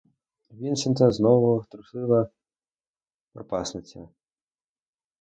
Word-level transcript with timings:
Вінсента 0.51 1.11
знову 1.11 1.65
трусила 1.69 2.29
пропасниця. 3.33 4.09